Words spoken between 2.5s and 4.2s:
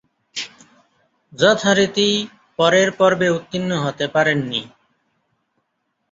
পরের পর্বে উত্তীর্ণ হতে